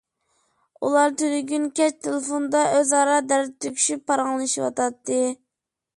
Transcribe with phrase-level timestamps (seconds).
[0.87, 5.21] ئۇلار تۈنۈگۈن كەچ تېلېفوندا ئۆزئارا دەرد تۆكۈشۈپ پاراڭلىشىۋاتاتتى.